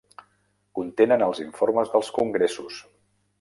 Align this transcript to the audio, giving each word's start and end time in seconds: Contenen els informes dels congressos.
Contenen 0.79 1.25
els 1.25 1.41
informes 1.43 1.93
dels 1.97 2.11
congressos. 2.17 2.81